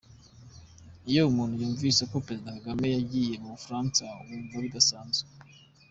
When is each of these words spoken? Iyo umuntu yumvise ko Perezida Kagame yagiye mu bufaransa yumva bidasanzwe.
Iyo 1.09 1.21
umuntu 1.31 1.55
yumvise 1.61 2.01
ko 2.11 2.15
Perezida 2.25 2.55
Kagame 2.57 2.85
yagiye 2.95 3.35
mu 3.41 3.49
bufaransa 3.55 4.03
yumva 4.29 4.55
bidasanzwe. 4.65 5.29